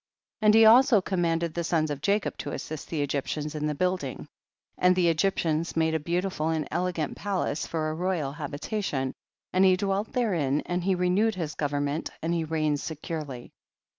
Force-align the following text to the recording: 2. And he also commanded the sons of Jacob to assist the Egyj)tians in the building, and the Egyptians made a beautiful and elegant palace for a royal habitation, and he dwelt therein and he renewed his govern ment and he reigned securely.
2. 0.41 0.45
And 0.47 0.53
he 0.55 0.65
also 0.65 0.99
commanded 0.99 1.53
the 1.53 1.63
sons 1.63 1.91
of 1.91 2.01
Jacob 2.01 2.35
to 2.39 2.53
assist 2.53 2.89
the 2.89 3.05
Egyj)tians 3.05 3.53
in 3.53 3.67
the 3.67 3.75
building, 3.75 4.27
and 4.75 4.95
the 4.95 5.09
Egyptians 5.09 5.75
made 5.77 5.93
a 5.93 5.99
beautiful 5.99 6.49
and 6.49 6.67
elegant 6.71 7.15
palace 7.15 7.67
for 7.67 7.87
a 7.87 7.93
royal 7.93 8.31
habitation, 8.31 9.13
and 9.53 9.63
he 9.63 9.77
dwelt 9.77 10.13
therein 10.13 10.63
and 10.65 10.83
he 10.85 10.95
renewed 10.95 11.35
his 11.35 11.53
govern 11.53 11.85
ment 11.85 12.09
and 12.23 12.33
he 12.33 12.43
reigned 12.43 12.79
securely. 12.79 13.53